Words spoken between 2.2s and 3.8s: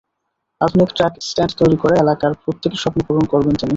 প্রত্যেকের স্বপ্ন পূরণ করবেন তিনি।